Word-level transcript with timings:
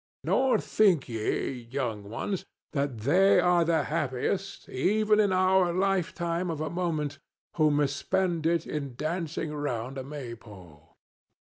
—Nor 0.23 0.57
think 0.57 1.07
ye, 1.07 1.51
young 1.69 2.05
ones, 2.09 2.43
that 2.71 3.01
they 3.01 3.39
are 3.39 3.63
the 3.63 3.83
happiest, 3.83 4.67
even 4.67 5.19
in 5.19 5.31
our 5.31 5.71
lifetime 5.71 6.49
of 6.49 6.59
a 6.59 6.71
moment, 6.71 7.19
who 7.57 7.69
misspend 7.69 8.47
it 8.47 8.65
in 8.65 8.95
dancing 8.95 9.53
round 9.53 9.99
a 9.99 10.03
Maypole." 10.03 10.97